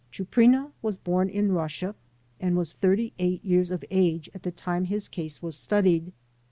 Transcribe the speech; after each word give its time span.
Chuprina 0.11 0.71
was 0.81 0.97
bom 0.97 1.29
in 1.29 1.51
Russia 1.51 1.93
and 2.39 2.57
was 2.57 2.73
38 2.73 3.45
years 3.45 3.69
of 3.69 3.85
age 3.91 4.31
at 4.33 4.41
the 4.41 4.49
time 4.51 4.85
his 4.85 5.07
case 5.07 5.43
was 5.43 5.55
studied. 5.55 6.11